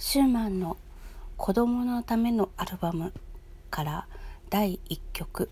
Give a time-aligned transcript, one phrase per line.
[0.00, 0.76] シューマンの
[1.36, 3.12] 「子供のためのアルバム
[3.68, 4.06] から
[4.48, 5.50] 第1曲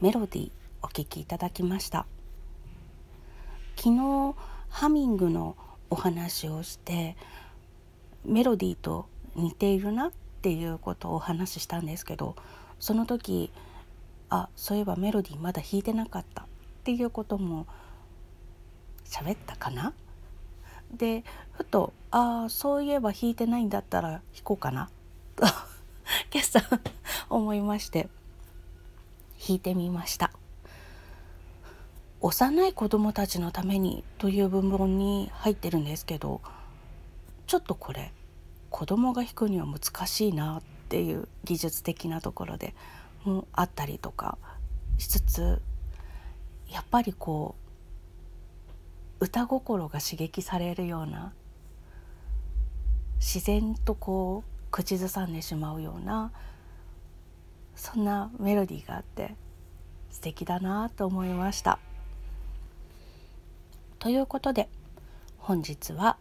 [0.00, 2.06] メロディーお聴きいただきました。
[3.76, 4.34] 昨日
[4.70, 5.56] ハミングの
[5.90, 7.18] お話をして
[8.24, 12.34] メロディーと似ているなっていうことをお話ししたんですけど
[12.80, 13.52] その時
[14.30, 16.46] あそういえばメロディーまだ弾いてなかったっ
[16.84, 17.66] ていうことも
[19.04, 19.92] 喋ったかな？
[20.92, 24.90] でふとああそういえば弾いてないんだったら弾こうかな。
[25.36, 25.46] と
[26.32, 26.60] 今朝
[27.30, 28.08] 思いまして
[29.46, 30.30] 弾いてみました。
[32.20, 36.40] 幼い子供たちのためにという文言に入ってるんですけど
[37.48, 38.12] ちょっとこれ
[38.70, 42.74] 子供が弾くには難しいなっていう技術的なところで
[43.24, 44.38] もあったりとか
[44.98, 45.62] しつつ
[46.70, 47.61] やっぱりこう
[49.22, 51.32] 歌心が刺激されるような
[53.20, 56.32] 自然とこう口ずさんでしまうような
[57.76, 59.36] そんなメロディーがあって
[60.10, 61.78] 素敵だなと思いました。
[64.00, 64.68] ということで
[65.38, 66.16] 本日は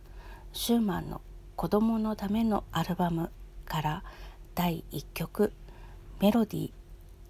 [0.54, 1.22] シューマンの
[1.58, 3.32] 「子供のためのアルバム」
[3.66, 4.04] から
[4.54, 5.54] 第1曲
[6.22, 6.72] 「メロディー」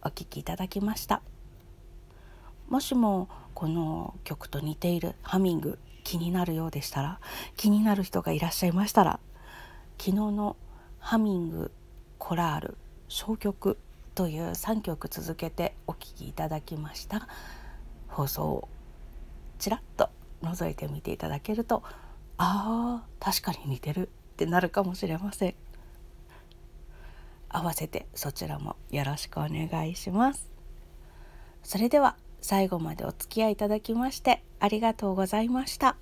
[0.03, 1.21] お聴きいただきました。
[2.71, 7.19] もしもこの曲と似ているハミング気になるようでしたら
[7.57, 9.19] 気になる人がいらっしゃいましたら
[9.99, 10.55] 昨日の
[10.97, 11.73] ハミング
[12.17, 12.77] コラール
[13.09, 13.77] 小曲
[14.15, 17.27] という3曲続けてお聴きいただきました。
[18.07, 18.69] 放送を
[19.59, 20.09] ちらっと
[20.41, 21.83] 覗いてみていただけると
[22.37, 25.55] あー確かに似てるってなるかもしれません。
[27.49, 30.49] 合わせてそちらもよろしくお願いします。
[31.63, 35.95] それでは最後までお付き合いいただきましてありがとうございました。